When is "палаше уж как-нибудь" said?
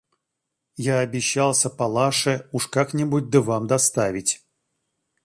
1.69-3.29